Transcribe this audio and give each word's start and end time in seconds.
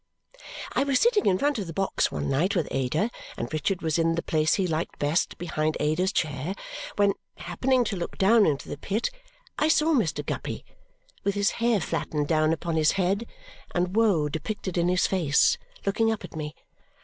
I 0.73 0.83
was 0.83 0.99
sitting 0.99 1.27
in 1.27 1.37
front 1.37 1.59
of 1.59 1.67
the 1.67 1.73
box 1.73 2.11
one 2.11 2.27
night 2.27 2.55
with 2.55 2.67
Ada, 2.71 3.11
and 3.37 3.53
Richard 3.53 3.83
was 3.83 3.99
in 3.99 4.15
the 4.15 4.23
place 4.23 4.55
he 4.55 4.65
liked 4.65 4.97
best, 4.97 5.37
behind 5.37 5.77
Ada's 5.79 6.11
chair, 6.11 6.55
when, 6.95 7.13
happening 7.37 7.83
to 7.83 7.95
look 7.95 8.17
down 8.17 8.47
into 8.47 8.67
the 8.67 8.79
pit, 8.79 9.11
I 9.59 9.67
saw 9.67 9.93
Mr. 9.93 10.25
Guppy, 10.25 10.65
with 11.23 11.35
his 11.35 11.51
hair 11.61 11.79
flattened 11.79 12.27
down 12.27 12.51
upon 12.51 12.77
his 12.77 12.93
head 12.93 13.27
and 13.75 13.95
woe 13.95 14.27
depicted 14.27 14.75
in 14.75 14.87
his 14.87 15.05
face, 15.05 15.59
looking 15.85 16.11
up 16.11 16.23
at 16.23 16.35
me. 16.35 16.55